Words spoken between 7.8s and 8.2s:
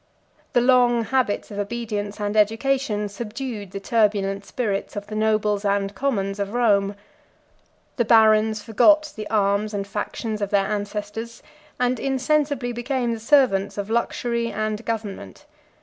The